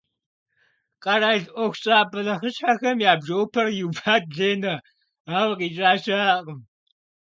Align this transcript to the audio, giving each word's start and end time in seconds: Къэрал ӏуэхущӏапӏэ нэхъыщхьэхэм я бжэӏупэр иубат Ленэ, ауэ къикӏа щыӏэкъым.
Къэрал 1.03 1.39
ӏуэхущӏапӏэ 1.53 2.21
нэхъыщхьэхэм 2.25 2.97
я 3.11 3.13
бжэӏупэр 3.19 3.67
иубат 3.79 4.23
Ленэ, 4.37 4.73
ауэ 5.37 5.53
къикӏа 5.59 5.91
щыӏэкъым. 6.01 6.59